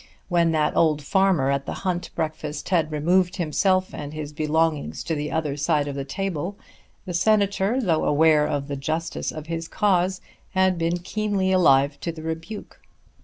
[0.29, 5.13] When that old farmer at the hunt breakfast had removed himself and his belongings to
[5.13, 6.57] the other side of the table
[7.05, 10.19] the Senator, though aware of the justice of his cause,
[10.55, 12.79] had been keenly alive to the rebuke.